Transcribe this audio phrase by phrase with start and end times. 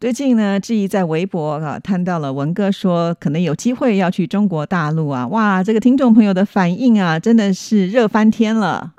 [0.00, 8.92] 最近呢，志毅在微博啊看到了文哥说可能有机会要去中国大陆啊，哇，这个听众朋友的反应啊，真的是热翻天了。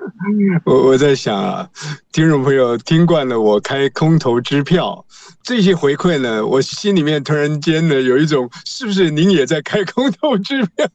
[0.66, 1.66] 我 我在想啊，
[2.12, 5.02] 听众朋友听惯了我开空头支票，
[5.42, 10.86] 这些回馈呢，我心里面突然间呢有一种是不是您也在开空头支票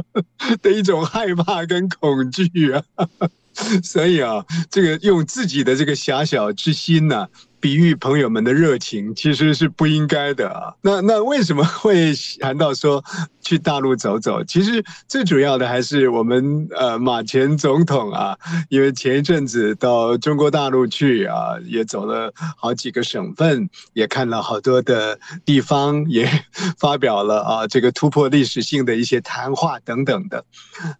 [0.60, 2.82] 的一种害怕跟恐惧啊？
[3.82, 7.26] 所以啊，这个用自己的这个狭小之心呢。
[7.66, 10.72] 比喻朋友们的热情其实是不应该的啊。
[10.82, 13.02] 那那为什么会 谈到说
[13.40, 14.44] 去大陆走走？
[14.44, 26.30] 其实最主要的还是我们呃马前总统啊，因为前一阵子到中国大陆去啊，也走了好几个省份，也看了好多的地方，也
[26.78, 30.44] 发表了啊这个突破历史性的一些谈话等等的。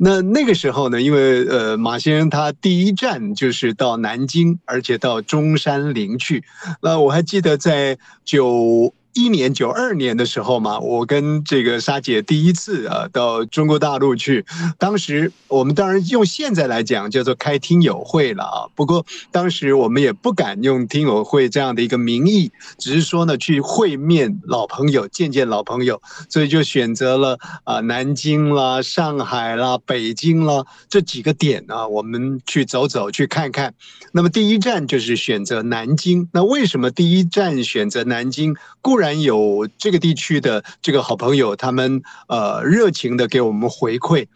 [0.01, 6.43] 那那个时候呢，因为呃马先生他第一站就是到南京，而且到中山陵去。
[6.81, 8.93] 那我还记得在九。
[9.17, 14.45] 一年九二年的时候嘛，我跟这个沙姐第一次啊到中国大陆去，
[14.79, 18.69] 当时我们当然用现在来讲叫做开听友会了啊。
[18.75, 33.73] 不过当时我们也不敢用听友会这样的一个名义，只是说呢去会面老朋友，见见老朋友，所以就选择了啊南京啦、上海啦、北京啦这几个点啊，我们去走走去看看。
[34.13, 36.29] 那么第一站就是选择南京。
[36.35, 38.55] 那为什么第一站选择南京？
[38.83, 44.27] 固然然有这个地区的这个好朋友，他们呃热情的给我们回馈。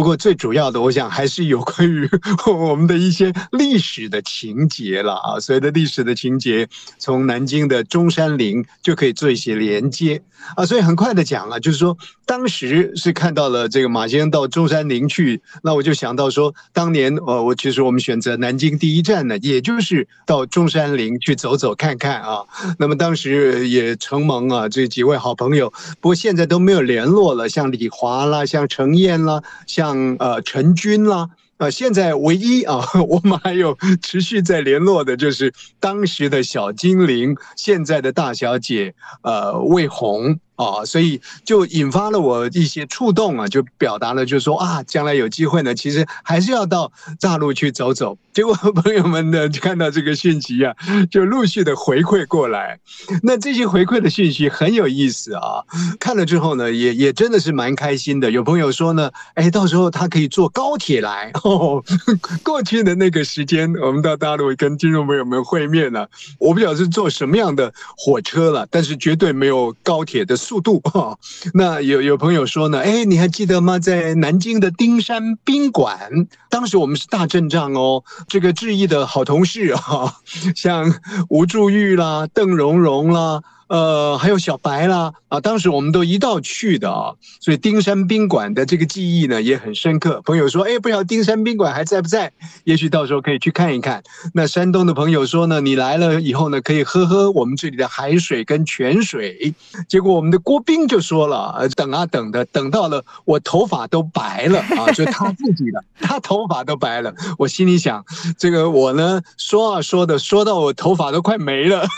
[0.00, 2.08] 不过最主要的，我想还是有关于
[2.48, 5.38] 我们的一些历史的情节了啊。
[5.38, 6.66] 所谓的历史的情节，
[6.98, 10.22] 从南京的中山陵就可以做一些连接
[10.54, 10.64] 啊。
[10.64, 11.94] 所以很快的讲了，就是说
[12.24, 22.42] 当时是看到了这个马先生到中山陵去，那我就想到说，当年呃，我其实我们选择南京第一站呢，也就是到中山陵去走走看看啊。
[22.78, 29.42] 那么当时也承蒙啊这几位好朋友，不过现在都没有联络了，像李华啦，像程燕啦。
[29.66, 31.28] 像像呃陈军啦，
[31.58, 40.38] 呃现在唯一啊，我们还有持续在联络的，就是当时的小精灵，现在的大小姐呃魏红。
[40.60, 48.18] 啊，所以就引发了我一些触动啊，就表达了，就是说啊，将来有机会呢，其实还是要到大陆去走走。
[48.32, 50.74] 结果朋友们呢就，看到这个讯息啊，
[51.10, 52.78] 就陆续的回馈过来。
[53.22, 55.64] 那这些回馈的讯息很有意思啊，
[55.98, 58.30] 看了之后呢，也也真的是蛮开心的。
[58.30, 61.30] 有朋友说呢，哎，到时候他可以坐高铁来。
[61.42, 61.82] 哦，
[62.44, 70.36] 过去的那个时间，我们到大陆跟听众朋友们会面了，我不晓得是坐什么样的火车了，但是绝对没有高铁的。
[70.50, 71.16] 速度 哈，
[71.54, 73.78] 那有有朋友说呢，哎，你还记得吗？
[73.78, 78.02] 在南京的丁山宾馆，当时我们是大阵仗哦。
[78.26, 80.16] 这个志毅的好同事啊，
[80.56, 80.92] 像
[81.28, 83.40] 吴祝玉啦、邓蓉蓉啦。
[83.70, 90.20] 呃，还有小白啦，啊，当时我们都一道去的啊，所以丁山宾馆的这个记忆呢也很深刻。
[90.22, 92.32] 朋友说，哎，不知道丁山宾馆还在不在？
[92.64, 94.02] 也许到时候可以去看一看。
[94.34, 99.54] 那山东的朋友说呢，你来了以后呢，可以喝喝我们这里的海水跟泉水。
[99.88, 107.14] 结果我们的郭斌就说了，等啊等的，等到了我头发都白了啊，就他自己的，他头发都白了。
[107.38, 108.04] 我心里想，
[108.36, 111.86] 这个我呢说啊说的，说到我头发都快没了。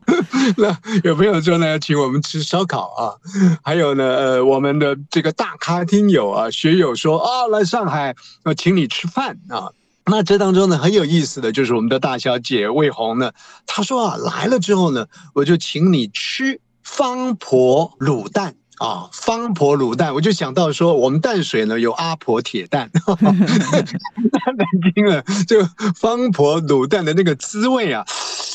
[0.56, 3.14] 那有朋友说呢，请我们吃烧烤啊，
[3.62, 8.14] 还有呢，呃，我们的这个大咖听友啊，学友说啊，来上海
[8.44, 9.70] 我请你吃饭啊。
[10.04, 13.32] 那这当中呢，很有意思的就是我们的大小姐魏红呢，
[13.66, 18.54] 她说啊，来了之后呢，我就请你吃方婆卤蛋。
[18.82, 25.22] 啊，方婆卤蛋，我就想到说，我们淡水呢有阿婆铁蛋，太难听了。
[25.46, 25.64] 就
[25.94, 28.04] 方婆卤蛋的那个滋味啊，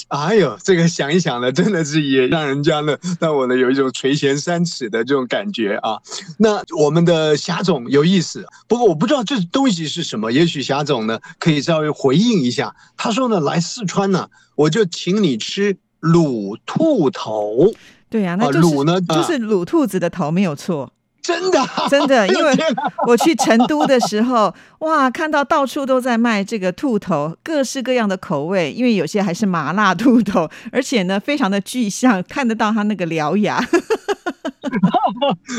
[0.09, 5.97] 哎呦，这个想一想呢，真的是也让人家呢，让我呢有一种垂涎三尺的这种感觉啊。
[6.38, 12.75] 那我们的霞总有意思，不过我不知道这东西是什么，也许霞总呢可以稍微回应一下。
[12.97, 17.73] 他说呢，来四川呢，我就请你吃卤兔头。
[18.09, 18.69] 对呀，那就是
[19.01, 20.92] 就是卤兔子的头没有错。
[21.27, 22.54] 真的啊、 真的，因为
[23.06, 33.62] 我去成都的时候，哇，看到到处都在卖这个兔头，各式各样的口味，因为有些还是麻辣兔头，而且呢，非常的具象，看得到它那个獠牙。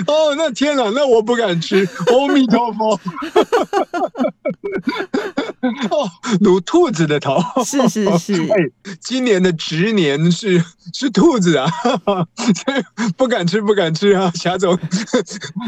[0.07, 2.99] 哦，那天哪，那我不敢吃，阿弥陀佛。
[5.91, 6.09] 哦，
[6.41, 8.35] 卤兔子的头，是是是。
[8.53, 8.57] 哎，
[9.01, 10.63] 今年的值年是
[10.95, 11.69] 是兔子啊，
[13.17, 14.79] 不敢吃，不敢吃啊，霞总，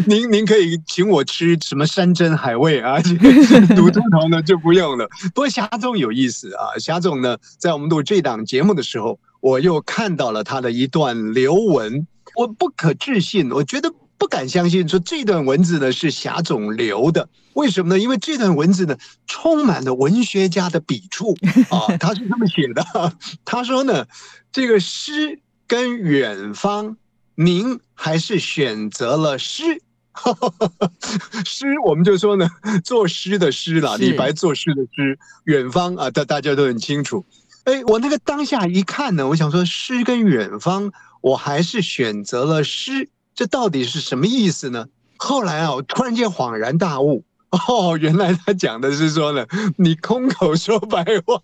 [0.07, 3.29] 您您可以请我吃什么山珍海味啊，这个
[3.75, 5.09] 卤兔头呢就不用了。
[5.35, 17.31] 不过霞总有意思啊，霞总呢在我们录这档节目的时候，我又看到了他的一段留文，我不可置信，我觉得不敢相信，说这段文字呢是霞总留的。
[17.55, 17.99] 为什么呢？
[17.99, 18.95] 因为这段文字呢
[19.27, 21.35] 充满了文学家的笔触
[21.73, 22.85] 啊，他是这么写的。
[23.47, 24.07] 他说呢，
[24.53, 26.99] 这个诗跟远方，
[27.35, 29.83] 您还是选择了诗。
[31.47, 32.47] 诗，我们就说呢，
[32.85, 37.25] 作诗的诗啦，李白作诗的诗，远方啊，大大家都很清楚。
[37.65, 43.09] 哎，我那个当下一看呢，我想说诗跟远方，我还是选择了诗，
[43.41, 44.87] 这到底是什么意思呢？
[45.17, 47.25] 后来啊，我突然间恍然大悟。
[47.49, 49.47] 哦，原来他讲的是说呢，
[49.79, 51.41] 你空口说白话，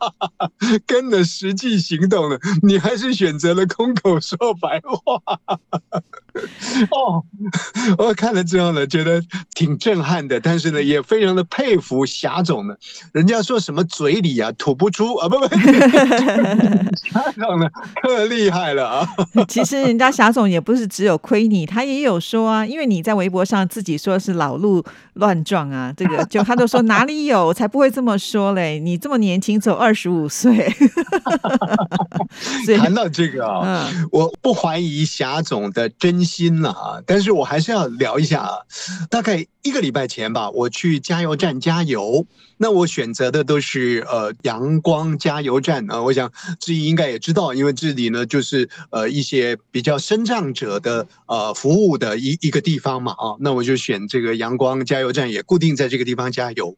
[0.87, 5.41] 跟了实际行动呢，你还是选择了空口说白话。
[6.91, 7.23] 哦，
[7.99, 9.23] 我看了之后呢，觉得
[9.55, 12.75] 挺震撼的，但是呢，也非常的佩服霞总呢。
[13.13, 15.47] 人家说什么嘴里啊吐不出啊，不不，
[16.97, 17.69] 霞总呢
[18.03, 19.09] 可厉害了啊！
[19.49, 24.85] 其实人家霞总也不是只有亏你，他也有说啊，因为你在微博上自己说是老路
[25.15, 30.73] 乱撞啊，这个就他都说哪里有，才不会这么说嘞，你这么年轻，只有二十五岁，
[32.79, 38.59] 谈到这个啊、嗯我不怀疑霞总的真心了啊，但是我还是要聊一下啊。
[39.09, 42.27] 大概一个礼拜前吧，我去加油站加油，
[42.59, 46.03] 那我选择的都是呃阳光加油站啊。
[46.03, 46.31] 我想
[46.61, 56.77] 志毅应该也知道，因为这里呢就是呃一些比较生长者的呃服务的一一个地方嘛啊，那我就选这个阳光加油站，也固定在这个地方加油。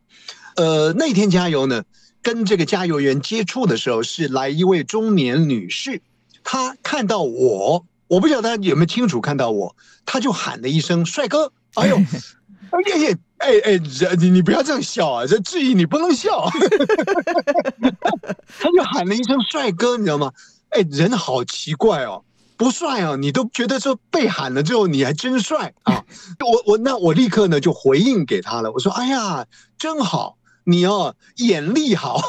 [0.57, 1.85] 呃，那天加油呢，
[2.21, 6.03] 跟这个加油员接触的时候，是来一位中年女士，
[6.43, 11.97] 她看到我，我不晓得他有没有清楚看到我，他就喊了一声“帅哥”，哎呦，
[12.71, 16.51] 哎呀呀，哎哎，这你你不要这样笑啊，这质疑你不能笑，
[18.59, 20.33] 他就喊了一声“帅哥”，你知道吗？
[20.71, 22.25] 哎，人好奇怪哦。
[22.57, 26.03] 不帅啊，你都觉得说被喊了之后你还真帅啊！
[26.41, 29.47] 我我那我立刻呢就回应给他了，我说：“哎呀，
[29.79, 32.21] 真好，你哦眼力好。”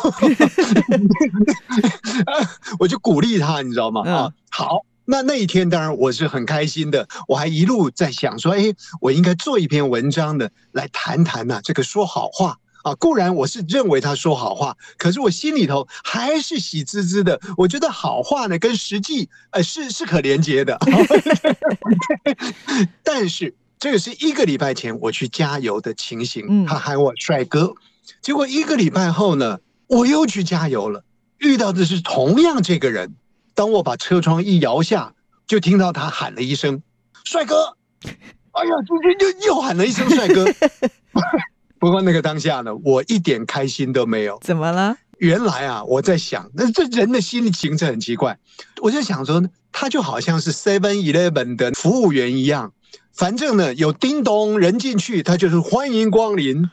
[2.77, 4.01] 我就鼓励他，你知道吗？
[4.07, 4.85] 啊嗯，好。
[5.11, 8.71] 那那一天当然我是很开心的，我还一路在想说，哎，
[9.01, 12.93] 我应该做一篇文章的，来谈谈呐、这个说好话啊。
[12.93, 17.41] 固然我是认为他说好话，可是我心里头还是喜滋滋的。
[17.57, 20.77] 我觉得好话呢跟实际呃是是可连接的，
[23.01, 27.73] 但是这个是一个礼拜前我去加油的情形，嗯他喊我帅哥，
[28.21, 29.57] 结果一个礼拜后呢，
[29.87, 31.03] 我又去加油了，
[31.39, 33.15] 遇到的是同样这个人。
[33.53, 35.13] 当我把车窗一摇下，
[35.47, 36.81] 就听到他喊了一声
[37.25, 37.75] “帅哥”，
[38.51, 40.45] 哎呀，就又又喊了一声“帅哥
[41.79, 44.39] ”。不过那个当下呢，我一点开心都没有。
[44.43, 44.97] 怎么了？
[45.17, 48.37] 原来啊，我在想，那这人的心情是很奇怪。
[48.81, 52.73] 我就想说，他就好像是 Seven Eleven 的服务员一样，
[53.19, 56.63] 反正呢有叮咚人进去，他就是欢迎光临。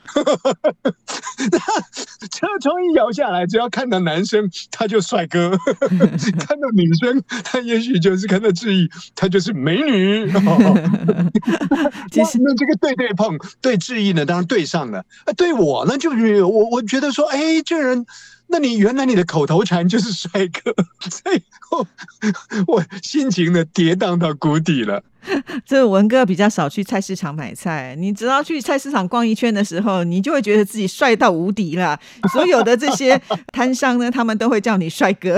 [2.31, 5.51] 车窗一摇下来，只要看到男生，他就帅哥；
[6.39, 10.31] 看到女生，他也许就是看到质疑，他就是美女。
[12.11, 14.99] 其实那这个对对碰对质疑呢，当然对上了。
[15.25, 18.05] 啊，对我呢，就是我我觉得说，哎，这人。
[18.49, 20.73] 那你原来你的口头禅就是帅哥，
[21.09, 21.87] 所以我
[22.67, 25.03] 我心情呢跌宕到谷底了。
[25.65, 31.99] 这文哥比较少去菜市场买菜，你只要去菜市场逛一圈的时候，你就会觉得自己帅到无敌了。
[32.31, 35.37] 所有的这些摊商呢，他们都会叫你帅哥。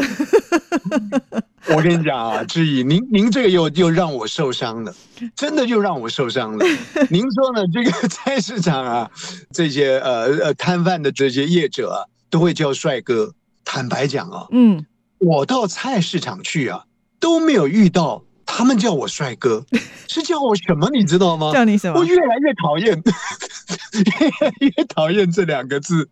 [1.76, 4.94] 我跟你讲啊，志毅，您您这个又又让我受伤了，
[5.36, 6.64] 真的又让我受伤了。
[7.10, 7.64] 您说呢？
[7.74, 9.10] 这个菜市场啊，
[9.52, 13.34] 这些呃呃摊贩的这些业者啊，都会叫帅哥。
[13.66, 14.86] 坦白讲啊，嗯，
[15.20, 16.86] 我到菜市场去啊，
[17.20, 19.64] 都没有遇到他们叫我帅哥，
[20.08, 20.90] 是叫我什么？
[20.92, 21.52] 你知道吗？
[21.54, 22.06] 叫你什么我？
[22.06, 22.96] 越来越讨厌，
[24.20, 26.10] 越来越讨厌这两个字。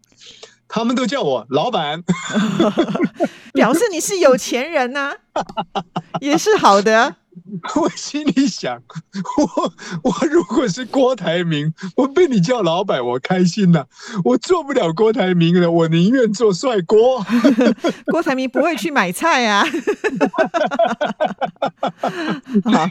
[0.70, 2.04] 他们都叫我老板，
[3.54, 5.14] 表示你是有钱人呐、
[6.20, 7.16] 也是好的。
[7.76, 8.82] 我心里想，
[9.38, 9.74] 我
[10.04, 13.86] 我如果是郭台铭，我被你叫老板，我开心呐、
[14.24, 17.26] 我做不了郭台铭了，我宁愿做帅郭。
[18.12, 19.66] 郭台铭不会去买菜啊。
[22.64, 22.88] 好，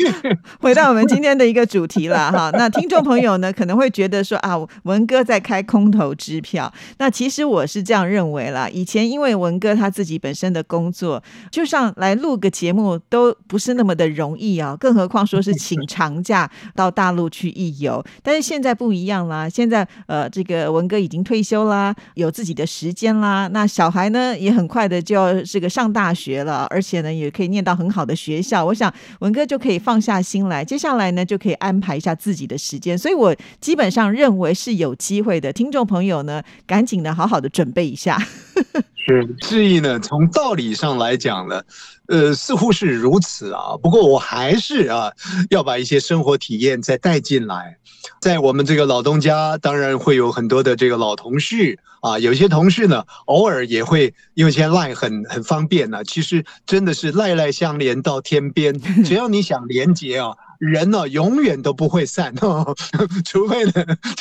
[0.60, 2.50] 回到我们今天的一个主题了哈。
[2.54, 6.72] 那听众朋友呢，可能会觉得说啊，文哥在开空头支票。
[6.98, 8.68] 那其实我是这样认为啦。
[8.68, 18.02] 以前因为文哥他自己本身的工作，就像来录个节目都不是那么的容易啊，更何况说是请长假到大陆去一游。
[18.22, 23.48] 但是现在不一样啦，现在呃，这个文哥已经退休啦，有自己的时间啦。
[23.48, 28.64] 那小孩呢，也很快的就要这个上大学了，而且呢，也可以念到很好的学校。
[28.64, 32.96] 我想文哥就可以放下心来，接下来呢，就可以安排一下自己的时间。
[32.96, 35.52] 所以我基本上认为是有机会的。
[35.52, 38.20] 听众朋友呢，赶紧的好好的准备一下。
[39.06, 41.62] 是，志毅呢，从道理上来讲呢，
[42.08, 42.86] 呃，似乎是。
[42.86, 43.76] 如此啊。
[43.80, 44.88] 不过我还是。
[44.88, 45.12] 啊，
[45.48, 47.76] 要把一些生活体验再带进来。
[48.20, 57.12] 在我们这个老东家，当然会有很多的这个老同事啊，有些同事呢，偶尔也会，因为现在赖很很方便呢、其实真的是。
[57.12, 60.34] 赖赖相连到天边，只要你想连接啊。
[60.58, 62.75] 人呢、永远都不会散哦，
[63.25, 63.72] 除非呢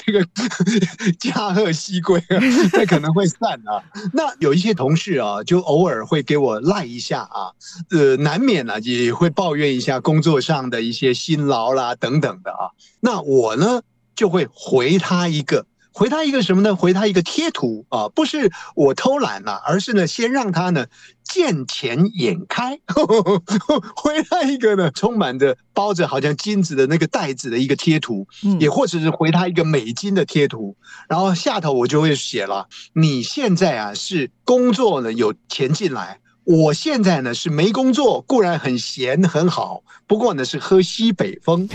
[0.06, 0.26] 这个
[1.20, 2.38] 驾鹤西归啊，
[2.74, 3.84] 那可能会散啊。
[4.14, 7.52] 那有一些同事啊，就偶尔会给我赖一下啊，
[7.92, 12.72] 呃，难免呢、也会抱怨一下工作上的一些辛劳啦等等的啊。
[13.00, 13.82] 那我呢
[14.16, 15.66] 就会回他一个。
[15.96, 16.76] 回他一个什么呢？
[16.76, 20.88] 回他一个贴图啊，不是我偷懒了、而是呢，先让他呢
[21.24, 22.78] 见钱眼开，
[23.96, 30.76] 回他一个呢充满着包着好像金子的那个袋子的一个贴图，嗯也或者是回他一个美金的贴图，
[31.08, 36.20] 然后下头我就会写了，你现在啊是工作呢有钱进来。
[36.46, 41.68] 我现在呢是没工作，固然很闲很好，不过呢是喝西北风，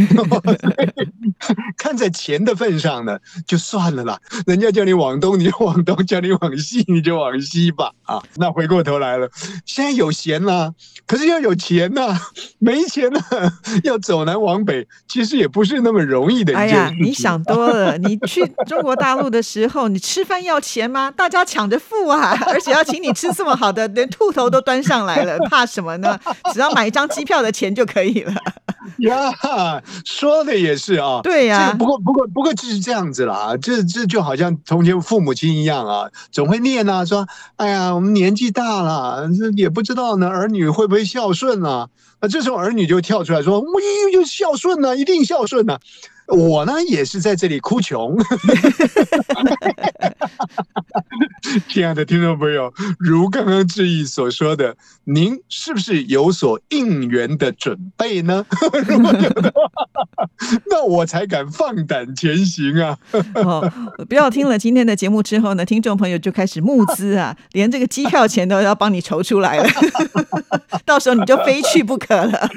[1.76, 4.20] 看在钱的份上呢，就算了啦。
[4.46, 7.92] 人家叫你往东你就往东，叫你往西你就往西吧。
[8.04, 9.28] 啊，那回过头来了，
[9.66, 10.72] 现在有闲啦、
[11.06, 12.16] 可是要有钱呐、
[12.58, 13.20] 没钱呢、
[13.82, 17.98] 要走南往北，其实也不是那么容易的哎呀你想多了。
[17.98, 21.10] 你去中国大陆的时候，你吃饭要钱吗？
[21.10, 26.18] 大家抢着付啊，而且要请你吃这么好的，连兔头都端上来了， 怕什么呢？
[26.52, 28.34] 只要买一张机票的钱就可以了。
[28.98, 29.32] 呀，
[30.04, 31.20] 说的也是啊。
[31.22, 37.26] 对呀、这个不过不过不过就是这样子啦，这这就好像从前父母亲一样啊，总会念啊，说，
[37.56, 41.88] 哎呀，我们年纪大了，这也不知道呢，儿女会不会孝顺啊？
[42.20, 43.66] 那这时候儿女就跳出来说，我
[44.12, 45.78] 就孝顺呢、一定孝顺呢、
[46.30, 48.16] 我呢也是在这里哭穷。
[51.68, 58.44] 亲爱的听众朋友，如刚刚志毅所说的，您是不是有所应援的准备呢？
[58.86, 60.28] 如果有的话，
[60.70, 62.96] 那我才敢放胆前行啊！
[63.34, 63.72] 哦，
[64.08, 69.68] 不要听了今天的节目之后呢，听众朋友就开始募资啊，连这个机票钱都要帮你筹出来了，
[70.86, 72.50] 到时候你就非去不可了。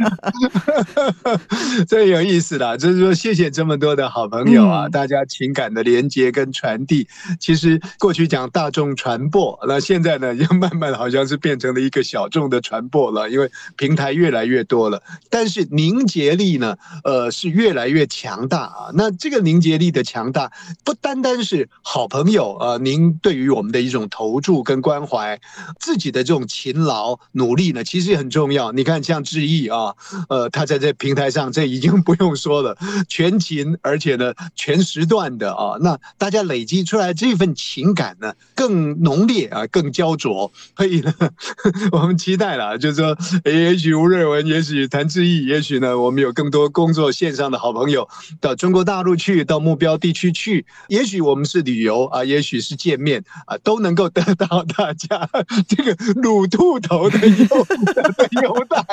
[1.88, 7.08] 这有意思啦，就是说谢谢这么多的好朋友啊，嗯大家情感的连接跟传递。
[7.39, 15.01] 其实过去讲大众传播，那现在呢，又慢慢好像是变成了一个小众的传播了，因为平台越来越多了。
[15.29, 18.91] 但是凝结力呢，呃，是越来越强大啊。
[18.93, 20.51] 那这个凝结力的强大，
[20.84, 25.39] 不单单是好朋友呃，您对于我们的一种投注跟关怀，
[25.79, 28.72] 自己的这种勤劳努力呢，其实是很重要。
[28.72, 29.95] 你看，像志毅啊，
[30.29, 40.51] 呃，他在这平台上，这已经不用说了，全勤，而且呢，全时段的啊，那大家累积出来这份情感呢，更浓烈啊，更焦灼。
[40.77, 41.13] 所以呢，
[41.91, 48.07] 我们期待了，就是说，也许吴瑞文，也许谭志毅，也许呢，我们有更多工作线上的好朋友
[48.41, 55.29] 到中国大陆去，到目标地区去，也许我们是旅游啊，也许是见面啊，都能够得到大家
[55.67, 57.48] 这个卤兔头的优
[57.93, 58.83] 的优待。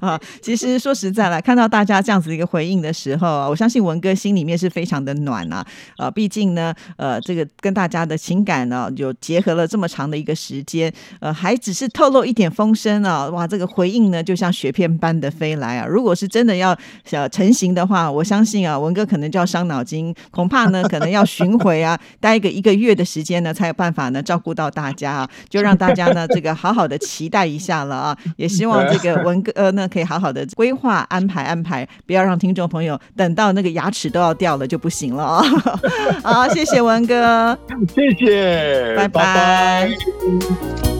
[0.00, 5.64] 啊， 其实说实在了，看到大家这样子的一个回应的时候啊，我相信文哥心里面是非常的暖啊。
[5.96, 15.86] 啊，毕竟呢，呃，这个跟大家的情感呢，有结合了这么长的一个时间，呃，还只是透露一点风声啊，哇，这个回应呢，就像雪片般的飞来啊。
[15.86, 16.76] 如果是真的要
[17.10, 25.30] 呃成型的话，我相信啊，文哥可能就要伤脑筋，恐怕呢， 可能要巡回啊，待个一个月的时间呢，才有办法呢照顾到大家啊。
[25.48, 35.42] 就让大家呢，这个好好的期待一下了啊， 也希望这个文哥 呃呢，可以好好的规划安排安排，不要让听众朋友等到那个牙齿都要掉了就不行了啊！
[36.22, 37.56] 好，谢谢文哥。
[37.94, 39.96] 谢谢，拜拜拜
[40.84, 40.91] 拜